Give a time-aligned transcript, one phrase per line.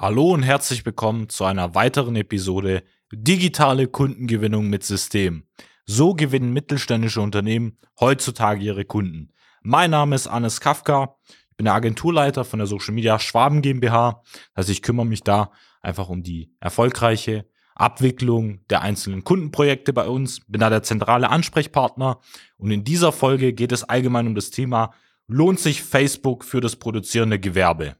[0.00, 5.42] Hallo und herzlich willkommen zu einer weiteren Episode Digitale Kundengewinnung mit System.
[5.86, 9.32] So gewinnen mittelständische Unternehmen heutzutage ihre Kunden.
[9.60, 11.16] Mein Name ist Anis Kafka.
[11.50, 14.22] Ich bin der Agenturleiter von der Social Media Schwaben GmbH.
[14.54, 15.50] Also ich kümmere mich da
[15.82, 20.42] einfach um die erfolgreiche Abwicklung der einzelnen Kundenprojekte bei uns.
[20.46, 22.20] Bin da der zentrale Ansprechpartner.
[22.56, 24.94] Und in dieser Folge geht es allgemein um das Thema,
[25.26, 27.96] lohnt sich Facebook für das produzierende Gewerbe?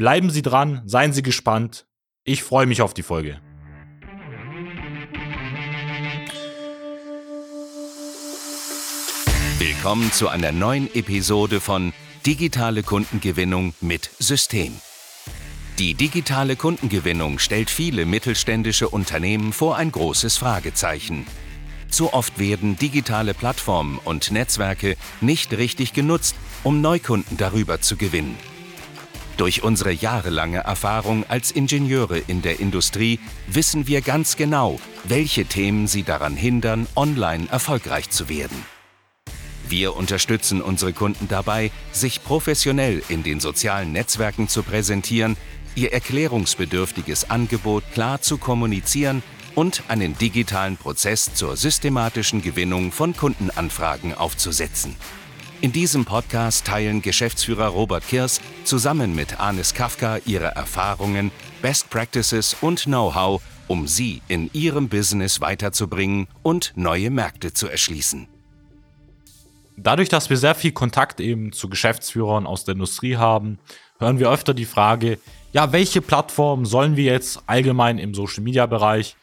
[0.00, 1.84] Bleiben Sie dran, seien Sie gespannt.
[2.24, 3.38] Ich freue mich auf die Folge.
[9.58, 11.92] Willkommen zu einer neuen Episode von
[12.24, 14.72] Digitale Kundengewinnung mit System.
[15.78, 21.26] Die digitale Kundengewinnung stellt viele mittelständische Unternehmen vor ein großes Fragezeichen.
[21.90, 28.38] Zu oft werden digitale Plattformen und Netzwerke nicht richtig genutzt, um Neukunden darüber zu gewinnen.
[29.40, 35.86] Durch unsere jahrelange Erfahrung als Ingenieure in der Industrie wissen wir ganz genau, welche Themen
[35.86, 38.66] sie daran hindern, online erfolgreich zu werden.
[39.66, 45.38] Wir unterstützen unsere Kunden dabei, sich professionell in den sozialen Netzwerken zu präsentieren,
[45.74, 49.22] ihr erklärungsbedürftiges Angebot klar zu kommunizieren
[49.54, 54.96] und einen digitalen Prozess zur systematischen Gewinnung von Kundenanfragen aufzusetzen.
[55.62, 61.30] In diesem Podcast teilen Geschäftsführer Robert Kirs zusammen mit Anis Kafka ihre Erfahrungen,
[61.60, 68.26] Best Practices und Know-how, um sie in ihrem Business weiterzubringen und neue Märkte zu erschließen.
[69.76, 73.58] Dadurch, dass wir sehr viel Kontakt eben zu Geschäftsführern aus der Industrie haben,
[73.98, 75.18] hören wir öfter die Frage,
[75.52, 79.14] ja, welche Plattform sollen wir jetzt allgemein im Social Media Bereich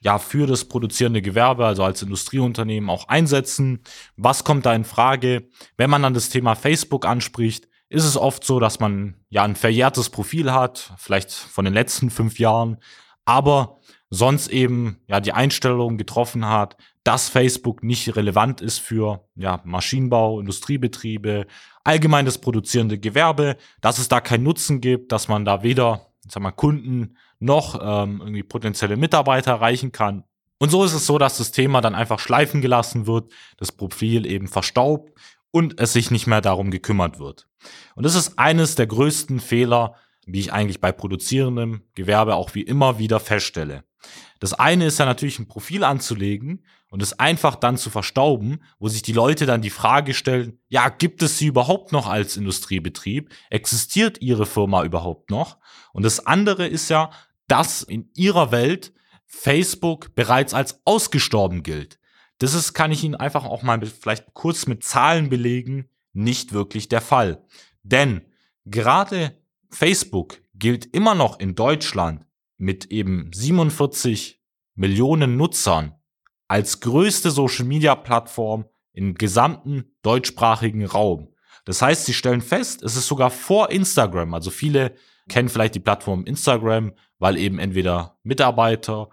[0.00, 3.80] ja für das produzierende Gewerbe, also als Industrieunternehmen auch einsetzen?
[4.16, 5.48] Was kommt da in Frage?
[5.76, 9.56] Wenn man dann das Thema Facebook anspricht, ist es oft so, dass man ja ein
[9.56, 12.78] verjährtes Profil hat, vielleicht von den letzten fünf Jahren,
[13.24, 13.80] aber
[14.10, 20.40] sonst eben ja die Einstellung getroffen hat, dass Facebook nicht relevant ist für ja, Maschinenbau,
[20.40, 21.46] Industriebetriebe,
[21.84, 26.42] allgemein das produzierende Gewerbe, dass es da keinen Nutzen gibt, dass man da weder sag
[26.42, 30.24] mal, Kunden noch ähm, irgendwie potenzielle Mitarbeiter erreichen kann.
[30.58, 34.26] Und so ist es so, dass das Thema dann einfach schleifen gelassen wird, das Profil
[34.26, 35.12] eben verstaubt
[35.50, 37.46] und es sich nicht mehr darum gekümmert wird.
[37.94, 39.94] Und das ist eines der größten Fehler,
[40.26, 43.84] wie ich eigentlich bei produzierendem Gewerbe auch wie immer wieder feststelle.
[44.40, 48.88] Das eine ist ja natürlich ein Profil anzulegen und es einfach dann zu verstauben, wo
[48.88, 53.30] sich die Leute dann die Frage stellen, ja, gibt es sie überhaupt noch als Industriebetrieb?
[53.50, 55.58] Existiert ihre Firma überhaupt noch?
[55.92, 57.10] Und das andere ist ja,
[57.48, 58.92] dass in ihrer Welt
[59.24, 61.98] Facebook bereits als ausgestorben gilt.
[62.38, 66.88] Das ist, kann ich Ihnen einfach auch mal vielleicht kurz mit Zahlen belegen, nicht wirklich
[66.88, 67.44] der Fall.
[67.82, 68.22] Denn
[68.64, 72.25] gerade Facebook gilt immer noch in Deutschland
[72.58, 74.40] mit eben 47
[74.74, 75.94] Millionen Nutzern
[76.48, 81.34] als größte Social-Media-Plattform im gesamten deutschsprachigen Raum.
[81.64, 84.34] Das heißt, sie stellen fest, es ist sogar vor Instagram.
[84.34, 84.94] Also viele
[85.28, 89.10] kennen vielleicht die Plattform Instagram, weil eben entweder Mitarbeiter,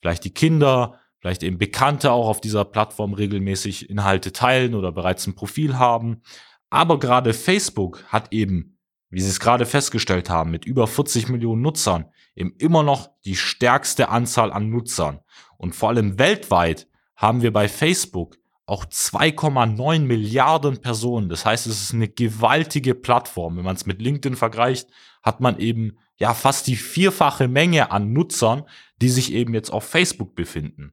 [0.00, 5.26] vielleicht die Kinder, vielleicht eben Bekannte auch auf dieser Plattform regelmäßig Inhalte teilen oder bereits
[5.26, 6.20] ein Profil haben.
[6.68, 8.73] Aber gerade Facebook hat eben,
[9.14, 13.36] wie Sie es gerade festgestellt haben, mit über 40 Millionen Nutzern eben immer noch die
[13.36, 15.20] stärkste Anzahl an Nutzern.
[15.56, 18.36] Und vor allem weltweit haben wir bei Facebook
[18.66, 21.28] auch 2,9 Milliarden Personen.
[21.28, 23.56] Das heißt, es ist eine gewaltige Plattform.
[23.56, 24.88] Wenn man es mit LinkedIn vergleicht,
[25.22, 28.64] hat man eben ja fast die vierfache Menge an Nutzern,
[29.00, 30.92] die sich eben jetzt auf Facebook befinden.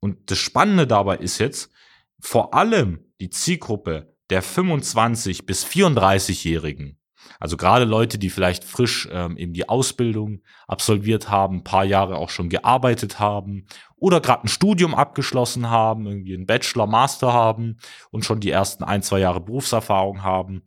[0.00, 1.70] Und das Spannende dabei ist jetzt,
[2.18, 6.97] vor allem die Zielgruppe der 25 bis 34-Jährigen
[7.40, 12.16] also gerade Leute, die vielleicht frisch ähm, eben die Ausbildung absolviert haben, ein paar Jahre
[12.16, 17.78] auch schon gearbeitet haben oder gerade ein Studium abgeschlossen haben, irgendwie einen Bachelor, Master haben
[18.10, 20.62] und schon die ersten ein, zwei Jahre Berufserfahrung haben.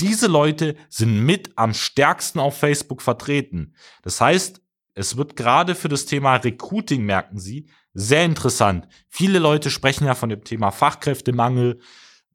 [0.00, 3.74] Diese Leute sind mit am stärksten auf Facebook vertreten.
[4.02, 4.60] Das heißt,
[4.94, 8.88] es wird gerade für das Thema Recruiting, merken Sie, sehr interessant.
[9.08, 11.80] Viele Leute sprechen ja von dem Thema Fachkräftemangel.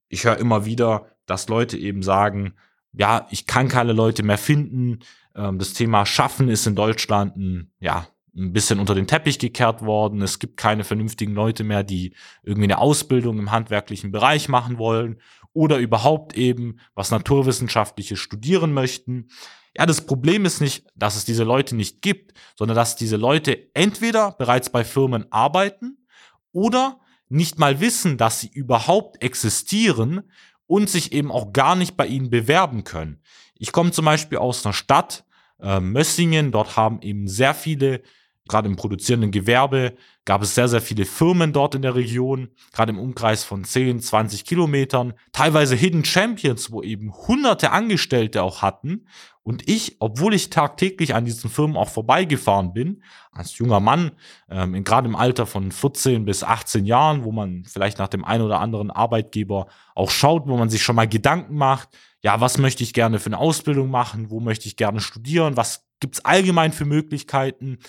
[0.08, 2.54] Ich höre immer wieder, dass Leute eben sagen,
[2.94, 5.00] ja, ich kann keine Leute mehr finden.
[5.36, 9.82] Ähm, das Thema Schaffen ist in Deutschland ein, ja, ein bisschen unter den Teppich gekehrt
[9.82, 10.22] worden.
[10.22, 12.14] Es gibt keine vernünftigen Leute mehr, die
[12.44, 15.20] irgendwie eine Ausbildung im handwerklichen Bereich machen wollen
[15.54, 19.30] oder überhaupt eben was Naturwissenschaftliches studieren möchten.
[19.76, 23.74] Ja, das Problem ist nicht, dass es diese Leute nicht gibt, sondern dass diese Leute
[23.74, 26.06] entweder bereits bei Firmen arbeiten
[26.52, 27.00] oder
[27.30, 30.24] nicht mal wissen, dass sie überhaupt existieren
[30.70, 33.20] und sich eben auch gar nicht bei ihnen bewerben können.
[33.56, 35.26] Ich komme zum Beispiel aus einer Stadt,
[35.60, 36.52] äh, Mössingen.
[36.52, 38.04] Dort haben eben sehr viele
[38.50, 42.92] gerade im produzierenden Gewerbe gab es sehr, sehr viele Firmen dort in der Region, gerade
[42.92, 49.08] im Umkreis von 10, 20 Kilometern, teilweise Hidden Champions, wo eben hunderte Angestellte auch hatten.
[49.44, 53.02] Und ich, obwohl ich tagtäglich an diesen Firmen auch vorbeigefahren bin,
[53.32, 54.12] als junger Mann,
[54.50, 58.44] ähm, gerade im Alter von 14 bis 18 Jahren, wo man vielleicht nach dem einen
[58.44, 61.90] oder anderen Arbeitgeber auch schaut, wo man sich schon mal Gedanken macht,
[62.22, 65.86] ja, was möchte ich gerne für eine Ausbildung machen, wo möchte ich gerne studieren, was
[66.00, 67.80] gibt's allgemein für Möglichkeiten,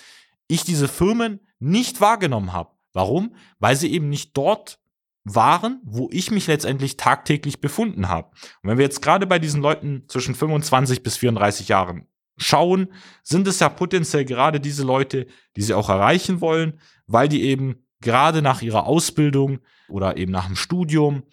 [0.51, 2.71] ich diese Firmen nicht wahrgenommen habe.
[2.93, 3.35] Warum?
[3.59, 4.79] Weil sie eben nicht dort
[5.25, 8.29] waren, wo ich mich letztendlich tagtäglich befunden habe.
[8.63, 12.07] Und wenn wir jetzt gerade bei diesen Leuten zwischen 25 bis 34 Jahren
[12.37, 12.89] schauen,
[13.23, 15.27] sind es ja potenziell gerade diese Leute,
[15.57, 20.47] die sie auch erreichen wollen, weil die eben gerade nach ihrer Ausbildung oder eben nach
[20.47, 21.25] dem Studium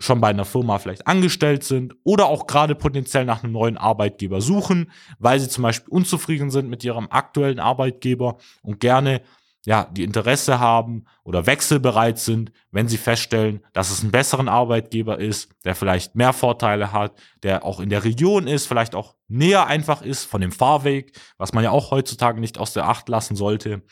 [0.00, 4.40] schon bei einer Firma vielleicht angestellt sind oder auch gerade potenziell nach einem neuen Arbeitgeber
[4.40, 9.20] suchen, weil sie zum Beispiel unzufrieden sind mit ihrem aktuellen Arbeitgeber und gerne
[9.66, 15.18] ja, die Interesse haben oder wechselbereit sind, wenn sie feststellen, dass es einen besseren Arbeitgeber
[15.18, 17.12] ist, der vielleicht mehr Vorteile hat,
[17.42, 21.52] der auch in der Region ist, vielleicht auch näher einfach ist von dem Fahrweg, was
[21.52, 23.82] man ja auch heutzutage nicht aus der Acht lassen sollte.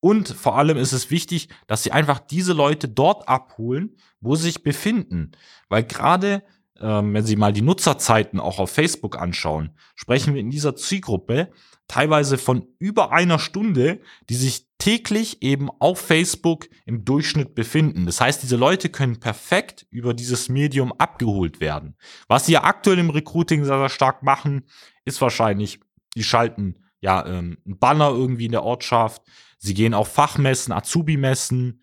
[0.00, 4.44] Und vor allem ist es wichtig, dass sie einfach diese Leute dort abholen, wo sie
[4.44, 5.32] sich befinden.
[5.68, 6.42] Weil gerade,
[6.80, 11.50] ähm, wenn Sie mal die Nutzerzeiten auch auf Facebook anschauen, sprechen wir in dieser Zielgruppe
[11.88, 18.06] teilweise von über einer Stunde, die sich täglich eben auf Facebook im Durchschnitt befinden.
[18.06, 21.96] Das heißt, diese Leute können perfekt über dieses Medium abgeholt werden.
[22.28, 24.64] Was sie ja aktuell im Recruiting sehr, sehr stark machen,
[25.04, 25.80] ist wahrscheinlich,
[26.14, 29.22] die schalten ja ähm, ein Banner irgendwie in der Ortschaft,
[29.58, 31.82] Sie gehen auf Fachmessen, Azubi-Messen.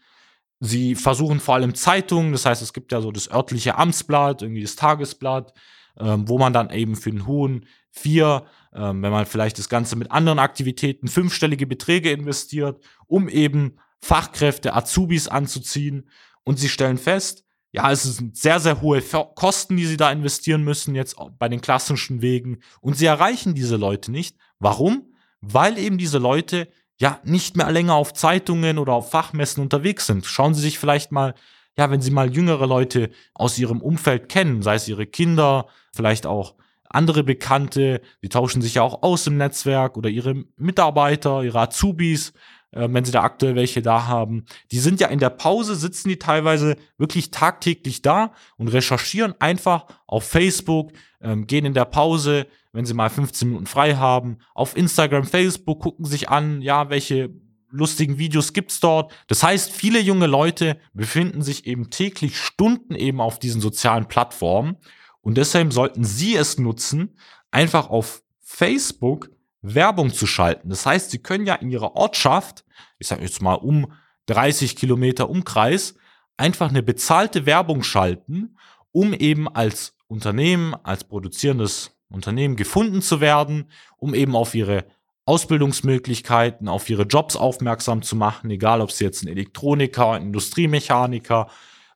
[0.60, 4.62] Sie versuchen vor allem Zeitungen, das heißt, es gibt ja so das örtliche Amtsblatt, irgendwie
[4.62, 5.54] das Tagesblatt,
[6.00, 9.96] ähm, wo man dann eben für den hohen vier, ähm, wenn man vielleicht das Ganze
[9.96, 16.10] mit anderen Aktivitäten fünfstellige Beträge investiert, um eben Fachkräfte, Azubis anzuziehen.
[16.44, 20.64] Und sie stellen fest, ja, es sind sehr, sehr hohe Kosten, die sie da investieren
[20.64, 22.60] müssen, jetzt bei den klassischen Wegen.
[22.82, 24.38] Und sie erreichen diese Leute nicht.
[24.60, 25.14] Warum?
[25.42, 26.70] Weil eben diese Leute
[27.04, 30.26] ja nicht mehr länger auf Zeitungen oder auf Fachmessen unterwegs sind.
[30.26, 31.36] Schauen Sie sich vielleicht mal,
[31.78, 36.26] ja, wenn Sie mal jüngere Leute aus Ihrem Umfeld kennen, sei es Ihre Kinder, vielleicht
[36.26, 36.56] auch
[36.90, 42.32] andere Bekannte, die tauschen sich ja auch aus im Netzwerk oder ihre Mitarbeiter, ihre Azubis,
[42.72, 44.46] äh, wenn sie da aktuell welche da haben.
[44.72, 49.88] Die sind ja in der Pause, sitzen die teilweise wirklich tagtäglich da und recherchieren einfach
[50.08, 54.76] auf Facebook, ähm, gehen in der Pause, wenn sie mal 15 Minuten frei haben, auf
[54.78, 57.32] Instagram, Facebook, gucken sich an, ja, welche
[57.70, 59.12] lustigen Videos gibt's dort.
[59.28, 64.78] Das heißt, viele junge Leute befinden sich eben täglich Stunden eben auf diesen sozialen Plattformen
[65.22, 67.18] und deshalb sollten sie es nutzen,
[67.50, 69.32] einfach auf Facebook
[69.62, 70.70] Werbung zu schalten.
[70.70, 72.66] Das heißt, sie können ja in ihrer Ortschaft,
[73.00, 73.92] ich sage jetzt mal um
[74.28, 75.96] 30 Kilometer Umkreis,
[76.38, 78.58] einfach eine bezahlte Werbung schalten,
[78.92, 84.86] um eben als Unternehmen, als produzierendes Unternehmen gefunden zu werden, um eben auf ihre
[85.26, 91.48] Ausbildungsmöglichkeiten, auf ihre Jobs aufmerksam zu machen, egal ob sie jetzt ein Elektroniker, ein Industriemechaniker,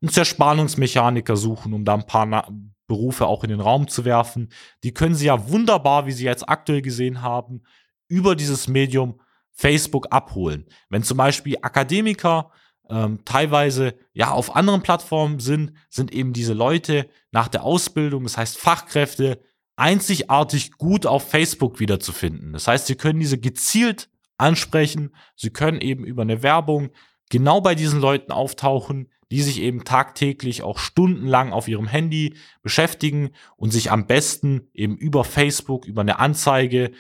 [0.02, 2.48] ein Zerspannungsmechaniker suchen, um da ein paar Na
[2.88, 4.50] Berufe auch in den Raum zu werfen.
[4.84, 7.64] Die können sie ja wunderbar, wie sie jetzt aktuell gesehen haben,
[8.08, 9.20] über dieses Medium
[9.52, 10.66] Facebook abholen.
[10.90, 12.52] Wenn zum Beispiel Akademiker
[12.90, 18.38] ähm, teilweise ja auf anderen Plattformen sind, sind eben diese Leute nach der Ausbildung, das
[18.38, 19.40] heißt Fachkräfte,
[19.76, 22.54] einzigartig gut auf Facebook wiederzufinden.
[22.54, 26.90] Das heißt, Sie können diese gezielt ansprechen, Sie können eben über eine Werbung
[27.30, 33.32] genau bei diesen Leuten auftauchen, die sich eben tagtäglich auch stundenlang auf ihrem Handy beschäftigen
[33.58, 36.92] und sich am besten eben über Facebook, über eine Anzeige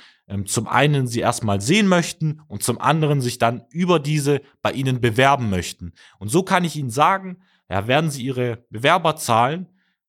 [0.45, 4.99] zum einen sie erstmal sehen möchten und zum anderen sich dann über diese bei ihnen
[4.99, 5.93] bewerben möchten.
[6.19, 7.37] Und so kann ich Ihnen sagen,
[7.69, 9.67] ja, werden Sie Ihre Bewerberzahlen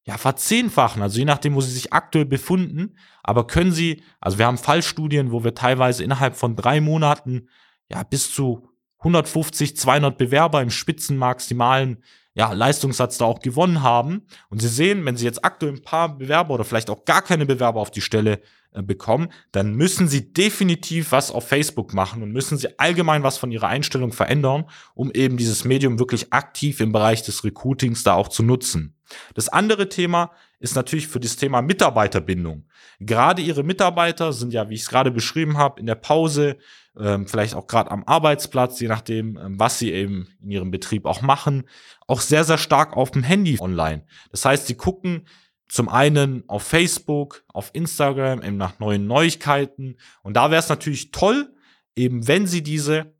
[0.08, 2.96] ja, verzehnfachen, also je nachdem, wo sie sich aktuell befinden.
[3.22, 7.50] Aber können sie, also wir haben Fallstudien, wo wir teilweise innerhalb von drei Monaten
[7.90, 8.66] ja bis zu
[9.00, 14.26] 150, 200 Bewerber im spitzenmaximalen ja, Leistungssatz da auch gewonnen haben.
[14.48, 17.44] Und Sie sehen, wenn Sie jetzt aktuell ein paar Bewerber oder vielleicht auch gar keine
[17.44, 18.40] Bewerber auf die Stelle
[18.72, 23.50] bekommen, dann müssen Sie definitiv was auf Facebook machen und müssen Sie allgemein was von
[23.50, 28.28] Ihrer Einstellung verändern, um eben dieses Medium wirklich aktiv im Bereich des Recruitings da auch
[28.28, 28.94] zu nutzen.
[29.34, 32.64] Das andere Thema ist natürlich für das Thema Mitarbeiterbindung.
[33.00, 36.58] Gerade Ihre Mitarbeiter sind ja, wie ich es gerade beschrieben habe, in der Pause,
[36.98, 41.06] ähm, vielleicht auch gerade am Arbeitsplatz, je nachdem, ähm, was Sie eben in Ihrem Betrieb
[41.06, 41.64] auch machen,
[42.06, 44.04] auch sehr, sehr stark auf dem Handy online.
[44.30, 45.26] Das heißt, Sie gucken
[45.68, 49.96] zum einen auf Facebook, auf Instagram, eben nach neuen Neuigkeiten.
[50.22, 51.54] Und da wäre es natürlich toll,
[51.94, 53.14] eben wenn Sie diese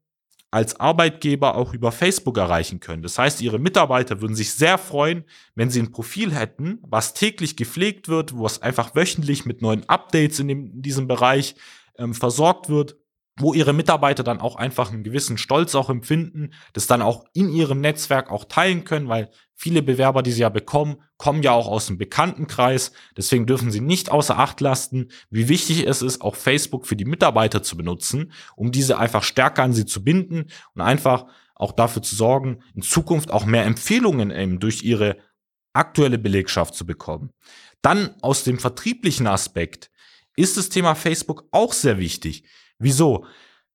[0.50, 3.02] als Arbeitgeber auch über Facebook erreichen können.
[3.02, 5.24] Das heißt, Ihre Mitarbeiter würden sich sehr freuen,
[5.54, 9.86] wenn Sie ein Profil hätten, was täglich gepflegt wird, wo es einfach wöchentlich mit neuen
[9.88, 11.54] Updates in, dem, in diesem Bereich
[11.98, 12.96] ähm, versorgt wird
[13.38, 17.48] wo ihre Mitarbeiter dann auch einfach einen gewissen Stolz auch empfinden, das dann auch in
[17.50, 21.68] ihrem Netzwerk auch teilen können, weil viele Bewerber, die sie ja bekommen, kommen ja auch
[21.68, 22.92] aus dem Bekanntenkreis.
[23.16, 27.04] Deswegen dürfen sie nicht außer Acht lassen, wie wichtig es ist, auch Facebook für die
[27.04, 32.02] Mitarbeiter zu benutzen, um diese einfach stärker an sie zu binden und einfach auch dafür
[32.02, 35.16] zu sorgen, in Zukunft auch mehr Empfehlungen eben durch ihre
[35.72, 37.30] aktuelle Belegschaft zu bekommen.
[37.82, 39.90] Dann aus dem vertrieblichen Aspekt
[40.36, 42.44] ist das Thema Facebook auch sehr wichtig.
[42.78, 43.24] Wieso?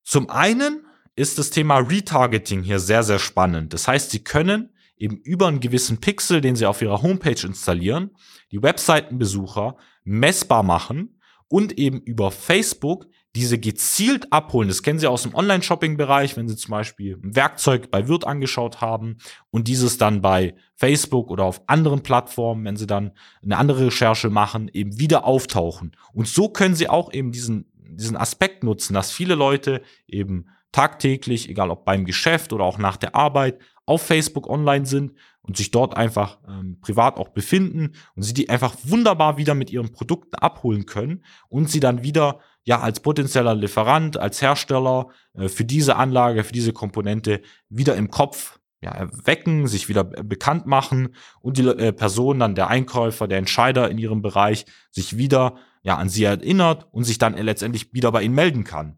[0.03, 3.73] Zum einen ist das Thema Retargeting hier sehr, sehr spannend.
[3.73, 8.11] Das heißt, Sie können eben über einen gewissen Pixel, den Sie auf Ihrer Homepage installieren,
[8.51, 14.67] die Webseitenbesucher messbar machen und eben über Facebook diese gezielt abholen.
[14.67, 18.81] Das kennen Sie aus dem Online-Shopping-Bereich, wenn Sie zum Beispiel ein Werkzeug bei Wirt angeschaut
[18.81, 19.17] haben
[19.49, 23.11] und dieses dann bei Facebook oder auf anderen Plattformen, wenn Sie dann
[23.43, 25.95] eine andere Recherche machen, eben wieder auftauchen.
[26.13, 31.49] Und so können Sie auch eben diesen diesen Aspekt nutzen, dass viele Leute eben tagtäglich,
[31.49, 35.69] egal ob beim Geschäft oder auch nach der Arbeit, auf Facebook online sind und sich
[35.71, 40.35] dort einfach ähm, privat auch befinden und sie die einfach wunderbar wieder mit ihren Produkten
[40.35, 45.95] abholen können und sie dann wieder ja als potenzieller Lieferant, als Hersteller äh, für diese
[45.95, 51.65] Anlage, für diese Komponente wieder im Kopf ja, wecken, sich wieder bekannt machen und die
[51.65, 56.23] äh, Person dann der Einkäufer, der Entscheider in ihrem Bereich sich wieder ja, an sie
[56.23, 58.97] erinnert und sich dann letztendlich wieder bei ihnen melden kann.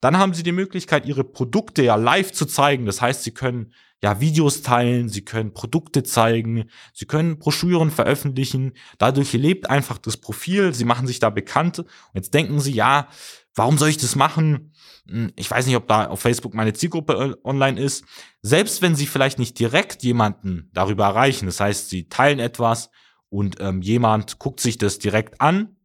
[0.00, 2.86] Dann haben sie die Möglichkeit, ihre Produkte ja live zu zeigen.
[2.86, 3.72] Das heißt, sie können
[4.02, 8.72] ja Videos teilen, sie können Produkte zeigen, sie können Broschüren veröffentlichen.
[8.98, 11.78] Dadurch lebt einfach das Profil, sie machen sich da bekannt.
[11.78, 13.08] Und jetzt denken sie, ja,
[13.54, 14.72] warum soll ich das machen?
[15.08, 18.04] Hm, ich weiß nicht, ob da auf Facebook meine Zielgruppe online ist.
[18.42, 22.90] Selbst wenn sie vielleicht nicht direkt jemanden darüber erreichen, das heißt, sie teilen etwas
[23.28, 25.76] und ähm, jemand guckt sich das direkt an,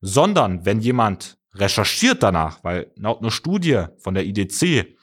[0.00, 4.96] sondern wenn jemand recherchiert danach, weil laut einer Studie von der IDC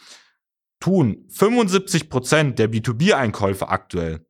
[0.83, 4.25] tun 75 Prozent der B2B-Einkäufe aktuell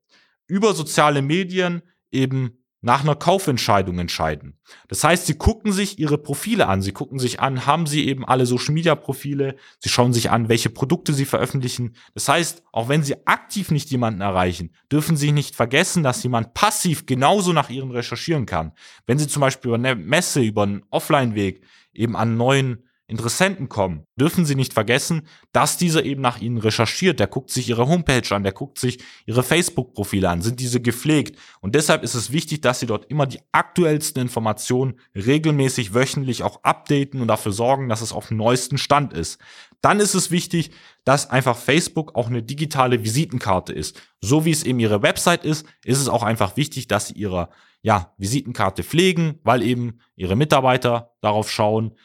[0.45, 1.81] über soziale Medien
[2.11, 4.59] eben nach einer Kaufentscheidung entscheiden.
[4.87, 6.83] Das heißt, sie gucken sich ihre Profile an.
[6.83, 9.55] Sie gucken sich an, haben sie eben alle Social Media Profile.
[9.79, 11.95] Sie schauen sich an, welche Produkte sie veröffentlichen.
[12.13, 16.53] Das heißt, auch wenn sie aktiv nicht jemanden erreichen, dürfen sie nicht vergessen, dass jemand
[16.53, 18.73] passiv genauso nach ihren recherchieren kann.
[19.07, 22.83] Wenn sie zum Beispiel über eine Messe, über einen Offline-Weg eben an neuen
[23.13, 27.19] Interessenten kommen, dürfen Sie nicht vergessen, dass dieser eben nach Ihnen recherchiert.
[27.19, 31.37] Der guckt sich Ihre Homepage an, der guckt sich Ihre Facebook-Profile an, sind diese gepflegt.
[31.61, 36.63] Und deshalb ist es wichtig, dass Sie dort immer die aktuellsten Informationen regelmäßig wöchentlich auch
[36.63, 39.39] updaten und dafür sorgen, dass es auf dem neuesten Stand ist.
[39.81, 40.71] Dann ist es wichtig,
[41.03, 44.01] dass einfach Facebook auch eine digitale Visitenkarte ist.
[44.21, 47.49] So wie es eben Ihre Website ist, ist es auch einfach wichtig, dass Sie Ihre
[47.83, 51.95] ja, Visitenkarte pflegen, weil eben Ihre Mitarbeiter darauf schauen,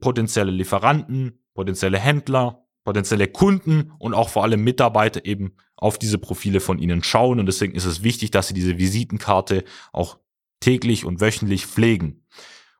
[0.00, 6.60] potenzielle Lieferanten, potenzielle Händler, potenzielle Kunden und auch vor allem Mitarbeiter eben auf diese Profile
[6.60, 7.40] von ihnen schauen.
[7.40, 10.18] Und deswegen ist es wichtig, dass sie diese Visitenkarte auch
[10.60, 12.24] täglich und wöchentlich pflegen.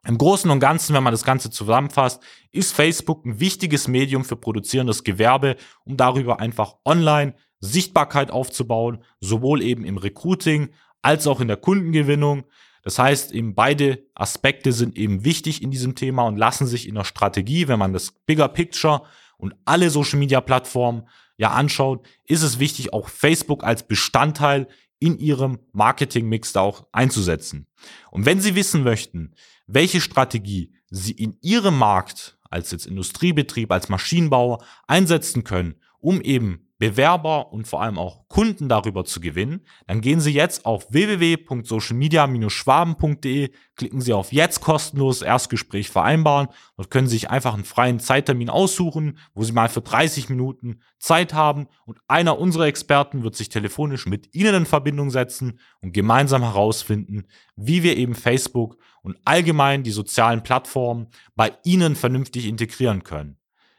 [0.07, 2.23] Im Großen und Ganzen, wenn man das Ganze zusammenfasst,
[2.53, 9.63] ist Facebook ein wichtiges Medium für produzierendes Gewerbe, um darüber einfach online Sichtbarkeit aufzubauen, sowohl
[9.63, 10.71] eben im Recruiting
[11.03, 12.45] als auch in der Kundengewinnung.
[12.87, 16.95] Das heißt, eben beide Aspekte sind eben wichtig in diesem Thema und lassen sich in
[16.95, 19.03] der Strategie, wenn man das Bigger Picture
[19.39, 21.03] und alle Social Media Plattformen
[21.37, 24.69] ja anschaut, ist es wichtig, auch Facebook als Bestandteil
[25.01, 27.67] in ihrem Marketingmix da auch einzusetzen.
[28.13, 29.35] Und wenn Sie wissen möchten,
[29.67, 36.66] welche Strategie Sie in Ihrem Markt als jetzt Industriebetrieb, als Maschinenbauer einsetzen können, um eben
[36.79, 43.51] Bewerber und vor allem auch Kunden darüber zu gewinnen, dann gehen Sie jetzt auf www.socialmedia-schwaben.de,
[43.77, 46.49] klicken Sie auf jetzt kostenlos Erstgespräch vereinbaren.
[46.77, 51.33] Dort können sich einfach einen freien Zeittermin aussuchen, wo Sie mal für 30 Minuten Zeit
[51.33, 56.43] haben und einer unserer Experten wird sich telefonisch mit Ihnen in Verbindung setzen und gemeinsam
[56.43, 57.25] herausfinden,
[57.57, 61.07] wie wir eben Facebook und allgemein die sozialen Plattformen
[61.37, 63.39] bei Ihnen vernünftig integrieren können.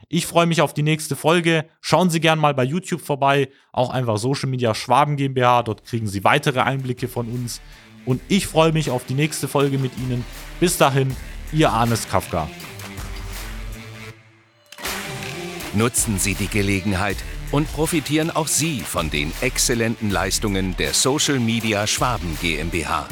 [0.09, 1.65] Ich freue mich auf die nächste Folge.
[1.81, 3.49] Schauen Sie gern mal bei YouTube vorbei.
[3.73, 5.63] Auch einfach Social Media Schwaben GmbH.
[5.63, 7.59] Dort kriegen Sie weitere Einblicke von uns.
[8.05, 10.23] Und ich freue mich auf die nächste Folge mit Ihnen.
[10.61, 11.13] Bis dahin,
[11.51, 12.47] Ihr Arnes Kafka.
[15.73, 17.17] Nutzen Sie die Gelegenheit
[17.51, 23.09] und profitieren auch Sie von den exzellenten Leistungen der Social Media Schwaben GmbH.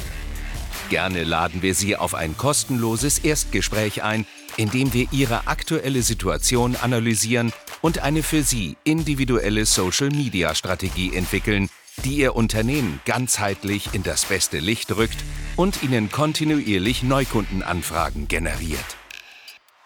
[0.89, 4.25] Gerne laden wir Sie auf ein kostenloses Erstgespräch ein,
[4.57, 11.69] in dem wir Ihre aktuelle Situation analysieren und eine für Sie individuelle Social-Media-Strategie entwickeln,
[12.03, 15.17] die Ihr Unternehmen ganzheitlich in das beste Licht rückt
[15.55, 18.97] und Ihnen kontinuierlich Neukundenanfragen generiert.